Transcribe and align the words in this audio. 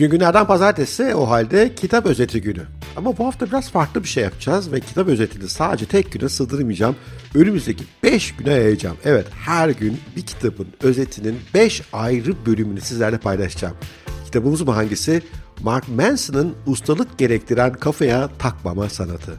Bugün 0.00 0.10
günlerden 0.10 0.46
pazartesi 0.46 1.14
o 1.14 1.28
halde 1.30 1.74
kitap 1.74 2.06
özeti 2.06 2.40
günü. 2.40 2.62
Ama 2.96 3.18
bu 3.18 3.26
hafta 3.26 3.46
biraz 3.46 3.70
farklı 3.70 4.02
bir 4.02 4.08
şey 4.08 4.24
yapacağız 4.24 4.72
ve 4.72 4.80
kitap 4.80 5.08
özetini 5.08 5.48
sadece 5.48 5.86
tek 5.86 6.12
güne 6.12 6.28
sığdırmayacağım. 6.28 6.96
Önümüzdeki 7.34 7.84
5 8.02 8.36
güne 8.36 8.52
yayacağım. 8.52 8.96
Evet 9.04 9.26
her 9.44 9.68
gün 9.68 10.00
bir 10.16 10.22
kitabın 10.22 10.66
özetinin 10.82 11.38
5 11.54 11.82
ayrı 11.92 12.46
bölümünü 12.46 12.80
sizlerle 12.80 13.18
paylaşacağım. 13.18 13.76
Kitabımız 14.24 14.66
bu 14.66 14.76
hangisi? 14.76 15.22
Mark 15.62 15.88
Manson'ın 15.88 16.54
ustalık 16.66 17.18
gerektiren 17.18 17.72
kafaya 17.72 18.28
takmama 18.38 18.88
sanatı. 18.88 19.32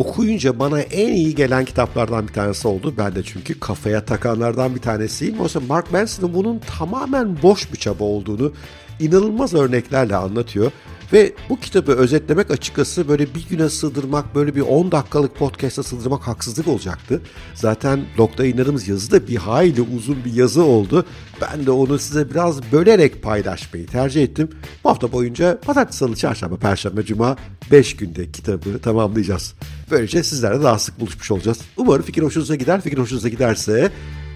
Okuyunca 0.00 0.58
bana 0.58 0.80
en 0.80 1.12
iyi 1.12 1.34
gelen 1.34 1.64
kitaplardan 1.64 2.28
bir 2.28 2.32
tanesi 2.32 2.68
oldu. 2.68 2.94
Ben 2.98 3.14
de 3.14 3.22
çünkü 3.22 3.60
kafaya 3.60 4.04
takanlardan 4.04 4.74
bir 4.74 4.80
tanesiyim. 4.80 5.40
Oysa 5.40 5.60
Mark 5.60 5.92
Manson'ın 5.92 6.34
bunun 6.34 6.58
tamamen 6.58 7.42
boş 7.42 7.72
bir 7.72 7.78
çaba 7.78 8.04
olduğunu 8.04 8.52
inanılmaz 9.00 9.54
örneklerle 9.54 10.16
anlatıyor. 10.16 10.72
Ve 11.12 11.32
bu 11.48 11.60
kitabı 11.60 11.92
özetlemek 11.92 12.50
açıkçası 12.50 13.08
böyle 13.08 13.34
bir 13.34 13.46
güne 13.50 13.68
sığdırmak, 13.68 14.34
böyle 14.34 14.54
bir 14.54 14.60
10 14.60 14.92
dakikalık 14.92 15.36
podcast'a 15.36 15.82
sığdırmak 15.82 16.28
haksızlık 16.28 16.68
olacaktı. 16.68 17.22
Zaten 17.54 18.00
blogda 18.18 18.42
yayınladığımız 18.42 18.88
yazı 18.88 19.12
da 19.12 19.28
bir 19.28 19.36
hayli 19.36 19.82
uzun 19.82 20.24
bir 20.24 20.32
yazı 20.32 20.64
oldu. 20.64 21.04
Ben 21.40 21.66
de 21.66 21.70
onu 21.70 21.98
size 21.98 22.30
biraz 22.30 22.72
bölerek 22.72 23.22
paylaşmayı 23.22 23.86
tercih 23.86 24.22
ettim. 24.22 24.50
Bu 24.84 24.90
hafta 24.90 25.12
boyunca 25.12 25.60
pazartesi, 25.60 25.98
salı, 25.98 26.16
çarşamba, 26.16 26.56
perşembe, 26.56 27.04
cuma 27.04 27.36
5 27.70 27.96
günde 27.96 28.30
kitabı 28.30 28.78
tamamlayacağız. 28.78 29.54
Böylece 29.90 30.22
sizlerle 30.22 30.62
daha 30.62 30.78
sık 30.78 31.00
buluşmuş 31.00 31.30
olacağız. 31.30 31.60
Umarım 31.76 32.02
fikir 32.02 32.22
hoşunuza 32.22 32.54
gider. 32.54 32.80
Fikir 32.80 32.98
hoşunuza 32.98 33.28
giderse 33.28 33.90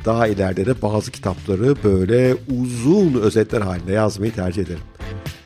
daha 0.05 0.27
ileride 0.27 0.67
de 0.67 0.83
bazı 0.83 1.11
kitapları 1.11 1.77
böyle 1.85 2.37
uzun 2.61 3.15
özetler 3.21 3.61
halinde 3.61 3.93
yazmayı 3.93 4.35
tercih 4.35 4.63
ederim. 4.63 4.81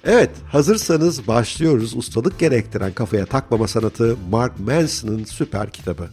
Evet, 0.04 0.30
hazırsanız 0.52 1.26
başlıyoruz. 1.26 1.96
Ustalık 1.96 2.38
gerektiren 2.38 2.92
kafaya 2.92 3.26
takmama 3.26 3.68
sanatı 3.68 4.16
Mark 4.30 4.60
Manson'ın 4.60 5.24
süper 5.24 5.70
kitabı. 5.70 6.08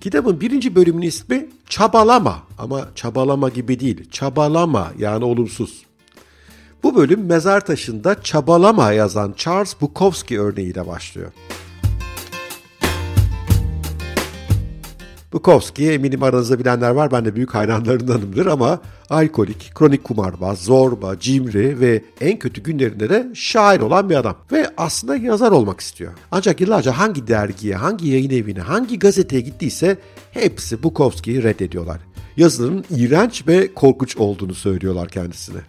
Kitabın 0.00 0.40
birinci 0.40 0.74
bölümünün 0.74 1.06
ismi 1.06 1.48
Çabalama 1.68 2.42
ama 2.58 2.88
çabalama 2.94 3.48
gibi 3.48 3.80
değil, 3.80 4.10
çabalama 4.10 4.92
yani 4.98 5.24
olumsuz. 5.24 5.87
Bu 6.82 6.96
bölüm 6.96 7.26
mezar 7.26 7.66
taşında 7.66 8.22
çabalama 8.22 8.92
yazan 8.92 9.34
Charles 9.36 9.80
Bukowski 9.80 10.40
örneğiyle 10.40 10.86
başlıyor. 10.86 11.32
Bukowski 15.32 15.90
eminim 15.90 16.22
aranızda 16.22 16.58
bilenler 16.58 16.90
var. 16.90 17.10
Ben 17.10 17.24
de 17.24 17.36
büyük 17.36 17.54
hayranlarındanımdır 17.54 18.46
ama 18.46 18.80
alkolik, 19.10 19.72
kronik 19.74 20.04
kumarbaz, 20.04 20.58
zorba, 20.58 21.20
cimri 21.20 21.80
ve 21.80 22.02
en 22.20 22.38
kötü 22.38 22.62
günlerinde 22.62 23.08
de 23.10 23.28
şair 23.34 23.80
olan 23.80 24.10
bir 24.10 24.16
adam. 24.16 24.36
Ve 24.52 24.66
aslında 24.76 25.16
yazar 25.16 25.50
olmak 25.52 25.80
istiyor. 25.80 26.12
Ancak 26.30 26.60
yıllarca 26.60 26.98
hangi 26.98 27.26
dergiye, 27.26 27.74
hangi 27.74 28.08
yayın 28.08 28.30
evine, 28.30 28.60
hangi 28.60 28.98
gazeteye 28.98 29.42
gittiyse 29.42 29.98
hepsi 30.30 30.82
Bukowski'yi 30.82 31.42
reddediyorlar. 31.42 32.00
Yazıların 32.36 32.84
iğrenç 32.90 33.48
ve 33.48 33.74
korkunç 33.74 34.16
olduğunu 34.16 34.54
söylüyorlar 34.54 35.08
kendisine. 35.08 35.60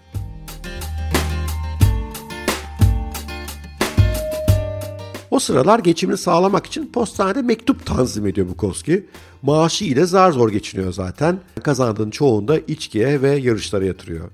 O 5.40 5.42
sıralar 5.42 5.80
geçimini 5.80 6.18
sağlamak 6.18 6.66
için 6.66 6.86
postanede 6.86 7.42
mektup 7.42 7.86
tanzim 7.86 8.28
ediyor 8.28 8.48
Bukowski. 8.50 9.06
Maaşı 9.42 9.86
ile 9.86 10.06
zar 10.06 10.32
zor 10.32 10.52
geçiniyor 10.52 10.94
zaten. 10.94 11.40
Kazandığın 11.64 12.10
çoğunu 12.10 12.48
da 12.48 12.60
içkiye 12.60 13.22
ve 13.22 13.36
yarışlara 13.36 13.86
yatırıyor. 13.86 14.32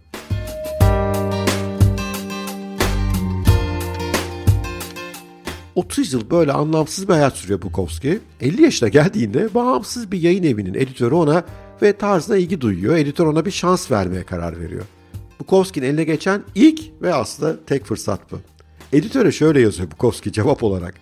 ...30 5.76 6.16
yıl 6.16 6.30
böyle 6.30 6.52
anlamsız 6.52 7.08
bir 7.08 7.14
hayat 7.14 7.38
sürüyor 7.38 7.62
Bukowski. 7.62 8.20
50 8.42 8.62
yaşına 8.62 8.90
geldiğinde 8.90 9.54
bağımsız 9.54 10.12
bir 10.12 10.22
yayın 10.22 10.44
evinin 10.44 10.74
editörü 10.74 11.16
ona 11.16 11.44
ve 11.82 11.94
tarzına 11.94 12.38
ilgi 12.38 12.62
duyuyor. 12.62 12.96
Editör 12.96 13.26
ona 13.26 13.46
bir 13.46 13.52
şans 13.52 13.92
vermeye 13.92 14.24
karar 14.24 14.60
veriyor. 14.60 14.84
Bukowski'nin 15.40 15.86
eline 15.86 16.04
geçen 16.04 16.44
ilk 16.56 16.82
ve 17.02 17.14
aslında 17.14 17.66
tek 17.66 17.86
fırsat 17.86 18.32
bu. 18.32 18.55
Editöre 18.96 19.32
şöyle 19.32 19.62
yazıyor 19.62 19.92
Bukowski 19.92 20.32
cevap 20.32 20.64
olarak. 20.64 20.96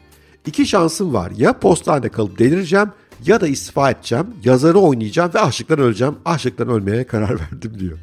İki 0.45 0.65
şansım 0.65 1.13
var. 1.13 1.31
Ya 1.37 1.59
postanede 1.59 2.09
kalıp 2.09 2.39
delireceğim 2.39 2.89
ya 3.25 3.41
da 3.41 3.47
istifa 3.47 3.91
edeceğim. 3.91 4.27
Yazarı 4.43 4.79
oynayacağım 4.79 5.33
ve 5.33 5.39
açlıktan 5.39 5.79
öleceğim. 5.79 6.15
Açlıktan 6.25 6.69
ölmeye 6.69 7.03
karar 7.07 7.39
verdim 7.39 7.79
diyor. 7.79 7.97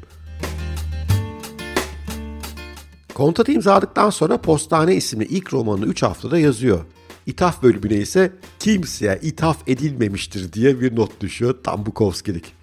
Kontratı 3.13 3.51
imzaladıktan 3.51 4.09
sonra 4.09 4.37
Postane 4.37 4.95
isimli 4.95 5.25
ilk 5.25 5.53
romanını 5.53 5.85
3 5.85 6.03
haftada 6.03 6.39
yazıyor. 6.39 6.79
İthaf 7.25 7.63
bölümüne 7.63 7.97
ise 7.97 8.31
kimseye 8.59 9.19
ithaf 9.21 9.57
edilmemiştir 9.67 10.53
diye 10.53 10.81
bir 10.81 10.95
not 10.95 11.21
düşüyor 11.21 11.55
tam 11.63 11.85
Bukowski'lik. 11.85 12.60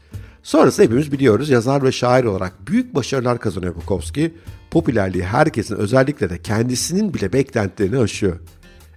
Sonrası 0.49 0.83
hepimiz 0.83 1.13
biliyoruz 1.13 1.51
yazar 1.51 1.83
ve 1.83 1.93
şair 1.93 2.25
olarak 2.25 2.69
büyük 2.69 2.95
başarılar 2.95 3.41
kazanıyor 3.41 3.75
Bukowski. 3.75 4.35
Popülerliği 4.71 5.25
herkesin 5.25 5.77
özellikle 5.77 6.31
de 6.31 6.43
kendisinin 6.43 7.15
bile 7.15 7.33
beklentilerini 7.33 7.99
aşıyor. 7.99 8.41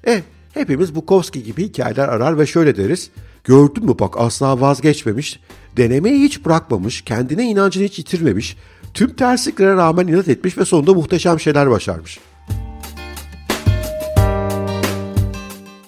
E 0.07 0.21
hepimiz 0.53 0.95
Bukowski 0.95 1.43
gibi 1.43 1.63
hikayeler 1.63 2.07
arar 2.07 2.39
ve 2.39 2.45
şöyle 2.45 2.77
deriz. 2.77 3.09
Gördün 3.43 3.85
mü 3.85 3.95
bak 3.99 4.13
asla 4.17 4.61
vazgeçmemiş, 4.61 5.39
denemeyi 5.77 6.23
hiç 6.23 6.45
bırakmamış, 6.45 7.01
kendine 7.01 7.43
inancını 7.43 7.83
hiç 7.83 7.99
yitirmemiş, 7.99 8.57
tüm 8.93 9.15
tersliklere 9.15 9.73
rağmen 9.75 10.07
inat 10.07 10.27
etmiş 10.27 10.57
ve 10.57 10.65
sonunda 10.65 10.93
muhteşem 10.93 11.39
şeyler 11.39 11.69
başarmış. 11.69 12.19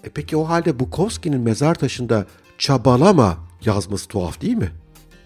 E 0.04 0.10
peki 0.14 0.38
o 0.38 0.44
halde 0.50 0.80
Bukowski'nin 0.80 1.42
mezar 1.42 1.76
taşında 1.76 2.26
çabalama 2.58 3.38
yazması 3.66 4.08
tuhaf 4.08 4.42
değil 4.42 4.58
mi? 4.58 4.72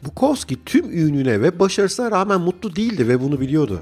Bukowski 0.06 0.66
tüm 0.66 0.92
ününe 0.92 1.42
ve 1.42 1.60
başarısına 1.60 2.12
rağmen 2.12 2.42
mutlu 2.42 2.76
değildi 2.76 3.08
ve 3.08 3.22
bunu 3.22 3.40
biliyordu. 3.40 3.82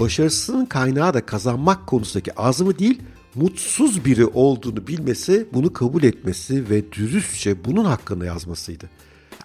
Başarısının 0.00 0.66
kaynağı 0.66 1.14
da 1.14 1.26
kazanmak 1.26 1.86
konusundaki 1.86 2.34
azmı 2.34 2.78
değil, 2.78 3.02
mutsuz 3.34 4.04
biri 4.04 4.26
olduğunu 4.26 4.86
bilmesi, 4.86 5.48
bunu 5.52 5.72
kabul 5.72 6.02
etmesi 6.02 6.70
ve 6.70 6.92
dürüstçe 6.92 7.64
bunun 7.64 7.84
hakkında 7.84 8.26
yazmasıydı. 8.26 8.90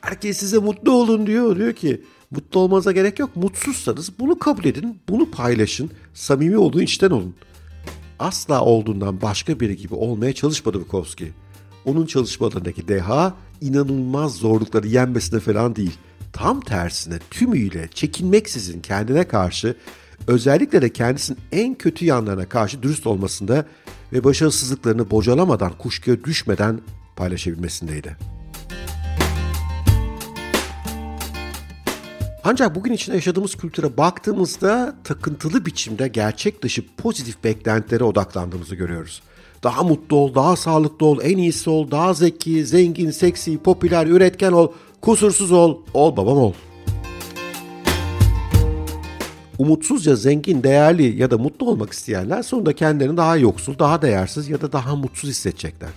Herkes 0.01 0.37
size 0.37 0.57
mutlu 0.57 0.91
olun 0.91 1.27
diyor. 1.27 1.55
Diyor 1.55 1.73
ki 1.73 2.01
mutlu 2.31 2.59
olmanıza 2.59 2.91
gerek 2.91 3.19
yok. 3.19 3.35
Mutsuzsanız 3.35 4.19
bunu 4.19 4.39
kabul 4.39 4.65
edin, 4.65 4.99
bunu 5.09 5.31
paylaşın, 5.31 5.91
samimi 6.13 6.57
olun, 6.57 6.79
içten 6.79 7.09
olun. 7.09 7.35
Asla 8.19 8.61
olduğundan 8.61 9.21
başka 9.21 9.59
biri 9.59 9.77
gibi 9.77 9.93
olmaya 9.95 10.33
çalışmadı 10.33 10.81
Bukowski. 10.81 11.31
Onun 11.85 12.05
çalışmalarındaki 12.05 12.87
deha 12.87 13.33
inanılmaz 13.61 14.35
zorlukları 14.35 14.87
yenmesine 14.87 15.39
falan 15.39 15.75
değil. 15.75 15.97
Tam 16.35 16.61
tersine 16.61 17.19
tümüyle 17.31 17.87
çekinmeksizin 17.93 18.81
kendine 18.81 19.27
karşı 19.27 19.75
özellikle 20.27 20.81
de 20.81 20.93
kendisinin 20.93 21.39
en 21.51 21.75
kötü 21.75 22.05
yanlarına 22.05 22.49
karşı 22.49 22.83
dürüst 22.83 23.07
olmasında 23.07 23.65
ve 24.13 24.23
başarısızlıklarını 24.23 25.11
bocalamadan, 25.11 25.77
kuşkuya 25.77 26.23
düşmeden 26.23 26.81
paylaşabilmesindeydi. 27.15 28.17
Ancak 32.43 32.75
bugün 32.75 32.93
içinde 32.93 33.15
yaşadığımız 33.15 33.55
kültüre 33.55 33.97
baktığımızda 33.97 34.95
takıntılı 35.03 35.65
biçimde 35.65 36.07
gerçek 36.07 36.63
dışı 36.63 36.83
pozitif 36.97 37.43
beklentilere 37.43 38.03
odaklandığımızı 38.03 38.75
görüyoruz. 38.75 39.21
Daha 39.65 39.83
mutlu 39.83 40.17
ol, 40.17 40.35
daha 40.35 40.55
sağlıklı 40.55 41.05
ol, 41.05 41.19
en 41.23 41.37
iyisi 41.37 41.69
ol, 41.69 41.91
daha 41.91 42.13
zeki, 42.13 42.65
zengin, 42.65 43.11
seksi, 43.11 43.57
popüler, 43.57 44.07
üretken 44.07 44.51
ol, 44.51 44.67
kusursuz 45.01 45.51
ol, 45.51 45.77
ol 45.93 46.17
babam 46.17 46.37
ol. 46.37 46.53
Umutsuzca 49.57 50.15
zengin, 50.15 50.63
değerli 50.63 51.21
ya 51.21 51.31
da 51.31 51.37
mutlu 51.37 51.69
olmak 51.69 51.93
isteyenler 51.93 52.43
sonunda 52.43 52.73
kendilerini 52.73 53.17
daha 53.17 53.37
yoksul, 53.37 53.79
daha 53.79 54.01
değersiz 54.01 54.49
ya 54.49 54.61
da 54.61 54.71
daha 54.71 54.95
mutsuz 54.95 55.29
hissedecekler. 55.29 55.89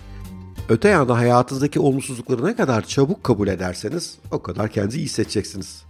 Öte 0.69 0.89
yandan 0.89 1.15
hayatınızdaki 1.15 1.79
olumsuzlukları 1.79 2.45
ne 2.45 2.55
kadar 2.55 2.85
çabuk 2.85 3.23
kabul 3.23 3.47
ederseniz 3.47 4.17
o 4.31 4.41
kadar 4.41 4.71
kendinizi 4.71 4.97
iyi 4.97 5.05
hissedeceksiniz. 5.05 5.83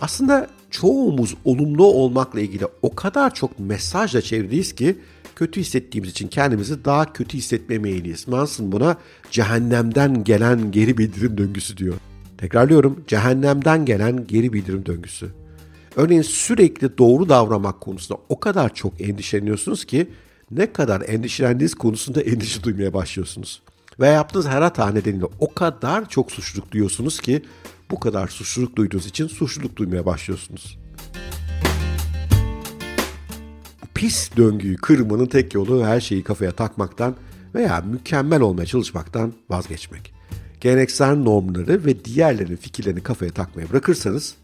Aslında 0.00 0.48
çoğumuz 0.70 1.34
olumlu 1.44 1.84
olmakla 1.84 2.40
ilgili 2.40 2.66
o 2.82 2.94
kadar 2.94 3.34
çok 3.34 3.58
mesajla 3.58 4.20
çevriliyiz 4.20 4.74
ki 4.74 4.98
kötü 5.36 5.60
hissettiğimiz 5.60 6.10
için 6.10 6.28
kendimizi 6.28 6.84
daha 6.84 7.12
kötü 7.12 7.38
hissetme 7.38 7.78
meyilliyiz. 7.78 8.28
Manson 8.28 8.72
buna 8.72 8.96
cehennemden 9.30 10.24
gelen 10.24 10.70
geri 10.72 10.98
bildirim 10.98 11.38
döngüsü 11.38 11.76
diyor. 11.76 11.94
Tekrarlıyorum, 12.38 13.04
cehennemden 13.06 13.84
gelen 13.84 14.26
geri 14.26 14.52
bildirim 14.52 14.86
döngüsü. 14.86 15.30
Örneğin 15.96 16.22
sürekli 16.22 16.98
doğru 16.98 17.28
davranmak 17.28 17.80
konusunda 17.80 18.20
o 18.28 18.40
kadar 18.40 18.74
çok 18.74 19.00
endişeleniyorsunuz 19.00 19.84
ki 19.84 20.10
ne 20.50 20.72
kadar 20.72 21.02
endişelendiğiniz 21.08 21.74
konusunda 21.74 22.20
endişe 22.30 22.62
duymaya 22.62 22.94
başlıyorsunuz. 22.94 23.62
Ve 24.00 24.06
yaptığınız 24.06 24.46
her 24.46 24.62
hata 24.62 24.90
nedeniyle 24.90 25.26
o 25.40 25.54
kadar 25.54 26.08
çok 26.08 26.32
suçluluk 26.32 26.72
duyuyorsunuz 26.72 27.20
ki 27.20 27.42
bu 27.90 28.00
kadar 28.00 28.28
suçluluk 28.28 28.76
duyduğunuz 28.76 29.06
için 29.06 29.26
suçluluk 29.26 29.76
duymaya 29.76 30.06
başlıyorsunuz. 30.06 30.78
Pis 33.94 34.36
döngüyü 34.36 34.76
kırmanın 34.76 35.26
tek 35.26 35.54
yolu 35.54 35.86
her 35.86 36.00
şeyi 36.00 36.22
kafaya 36.22 36.52
takmaktan 36.52 37.16
veya 37.54 37.80
mükemmel 37.80 38.40
olmaya 38.40 38.66
çalışmaktan 38.66 39.32
vazgeçmek. 39.50 40.14
Geleneksel 40.60 41.16
normları 41.16 41.84
ve 41.84 42.04
diğerlerinin 42.04 42.56
fikirlerini 42.56 43.02
kafaya 43.02 43.30
takmaya 43.30 43.70
bırakırsanız 43.70 44.34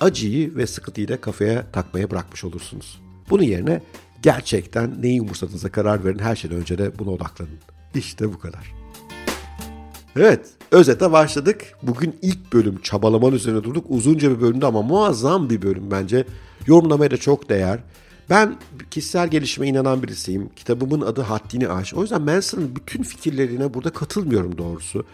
acıyı 0.00 0.56
ve 0.56 0.66
sıkıntıyı 0.66 1.08
da 1.08 1.20
kafaya 1.20 1.72
takmaya 1.72 2.10
bırakmış 2.10 2.44
olursunuz. 2.44 3.00
Bunun 3.30 3.42
yerine 3.42 3.82
gerçekten 4.22 5.02
neyi 5.02 5.22
umursadığınıza 5.22 5.68
karar 5.68 6.04
verin. 6.04 6.18
Her 6.18 6.36
şeyden 6.36 6.58
önce 6.58 6.78
de 6.78 6.98
buna 6.98 7.10
odaklanın. 7.10 7.58
İşte 7.94 8.32
bu 8.32 8.38
kadar. 8.38 8.74
Evet, 10.16 10.50
özete 10.72 11.12
başladık. 11.12 11.64
Bugün 11.82 12.16
ilk 12.22 12.52
bölüm 12.52 12.80
çabalaman 12.82 13.32
üzerine 13.32 13.64
durduk. 13.64 13.84
Uzunca 13.88 14.30
bir 14.30 14.40
bölümdü 14.40 14.66
ama 14.66 14.82
muazzam 14.82 15.50
bir 15.50 15.62
bölüm 15.62 15.90
bence. 15.90 16.26
Yorumlamaya 16.66 17.10
da 17.10 17.16
çok 17.16 17.48
değer. 17.48 17.80
Ben 18.30 18.56
kişisel 18.90 19.28
gelişime 19.28 19.68
inanan 19.68 20.02
birisiyim. 20.02 20.50
Kitabımın 20.56 21.00
adı 21.00 21.20
Haddini 21.20 21.68
Aş. 21.68 21.94
O 21.94 22.02
yüzden 22.02 22.22
Manson'ın 22.22 22.76
bütün 22.76 23.02
fikirlerine 23.02 23.74
burada 23.74 23.90
katılmıyorum 23.90 24.58
doğrusu. 24.58 25.04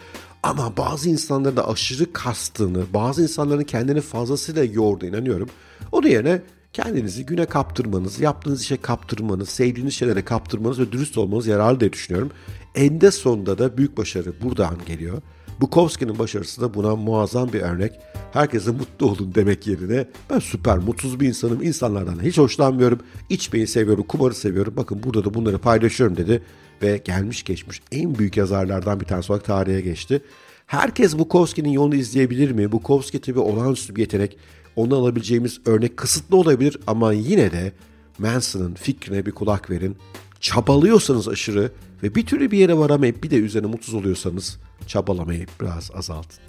Ama 0.43 0.77
bazı 0.77 1.09
insanların 1.09 1.57
da 1.57 1.69
aşırı 1.69 2.13
kastığını, 2.13 2.83
bazı 2.93 3.21
insanların 3.21 3.63
kendini 3.63 4.01
fazlasıyla 4.01 4.63
yorduğu 4.63 5.05
inanıyorum. 5.05 5.49
Onun 5.91 6.07
yerine 6.07 6.41
kendinizi 6.73 7.25
güne 7.25 7.45
kaptırmanız, 7.45 8.19
yaptığınız 8.19 8.61
işe 8.61 8.77
kaptırmanız, 8.77 9.49
sevdiğiniz 9.49 9.93
şeylere 9.93 10.25
kaptırmanız 10.25 10.79
ve 10.79 10.91
dürüst 10.91 11.17
olmanız 11.17 11.47
yararlı 11.47 11.79
diye 11.79 11.93
düşünüyorum. 11.93 12.31
Ende 12.75 13.11
sonunda 13.11 13.57
da 13.57 13.77
büyük 13.77 13.97
başarı 13.97 14.33
buradan 14.41 14.75
geliyor. 14.85 15.21
Bukowski'nin 15.61 16.19
başarısı 16.19 16.61
da 16.61 16.73
buna 16.73 16.95
muazzam 16.95 17.53
bir 17.53 17.61
örnek. 17.61 17.99
Herkese 18.33 18.71
mutlu 18.71 19.05
olun 19.05 19.31
demek 19.35 19.67
yerine 19.67 20.05
ben 20.29 20.39
süper 20.39 20.77
mutsuz 20.77 21.19
bir 21.19 21.27
insanım, 21.27 21.63
insanlardan 21.63 22.23
hiç 22.23 22.37
hoşlanmıyorum, 22.37 22.99
içmeyi 23.29 23.67
seviyorum, 23.67 24.03
kumarı 24.03 24.33
seviyorum. 24.33 24.73
Bakın 24.77 25.03
burada 25.03 25.25
da 25.25 25.33
bunları 25.33 25.57
paylaşıyorum 25.57 26.17
dedi 26.17 26.43
ve 26.81 26.97
gelmiş 26.97 27.43
geçmiş 27.43 27.81
en 27.91 28.17
büyük 28.17 28.37
yazarlardan 28.37 28.99
bir 28.99 29.05
tanesi 29.05 29.31
olarak 29.31 29.45
tarihe 29.45 29.81
geçti. 29.81 30.21
Herkes 30.65 31.17
Bukowski'nin 31.17 31.69
yolunu 31.69 31.95
izleyebilir 31.95 32.51
mi? 32.51 32.71
Bukowski 32.71 33.21
tabii 33.21 33.39
olağanüstü 33.39 33.95
bir 33.95 34.01
yetenek. 34.01 34.37
Onu 34.75 34.95
alabileceğimiz 34.95 35.61
örnek 35.65 35.97
kısıtlı 35.97 36.37
olabilir 36.37 36.77
ama 36.87 37.13
yine 37.13 37.51
de 37.51 37.71
Manson'ın 38.17 38.73
fikrine 38.73 39.25
bir 39.25 39.31
kulak 39.31 39.69
verin. 39.69 39.97
Çabalıyorsanız 40.39 41.27
aşırı 41.27 41.71
ve 42.03 42.15
bir 42.15 42.25
türlü 42.25 42.51
bir 42.51 42.57
yere 42.57 42.77
varamayıp 42.77 43.23
bir 43.23 43.29
de 43.29 43.35
üzerine 43.35 43.67
mutsuz 43.67 43.93
oluyorsanız 43.93 44.59
çabalamayı 44.87 45.45
biraz 45.61 45.91
azaltın. 45.93 46.39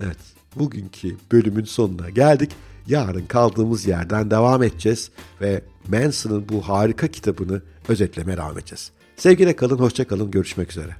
Evet, 0.00 0.18
bugünkü 0.56 1.16
bölümün 1.32 1.64
sonuna 1.64 2.10
geldik. 2.10 2.50
Yarın 2.86 3.26
kaldığımız 3.26 3.86
yerden 3.86 4.30
devam 4.30 4.62
edeceğiz 4.62 5.10
ve 5.40 5.62
Manson'ın 5.88 6.48
bu 6.48 6.68
harika 6.68 7.08
kitabını 7.08 7.62
özetlemeye 7.88 8.36
devam 8.36 8.58
edeceğiz. 8.58 8.90
Sevgiyle 9.16 9.56
kalın, 9.56 9.78
hoşça 9.78 10.06
kalın, 10.06 10.30
görüşmek 10.30 10.70
üzere. 10.70 10.96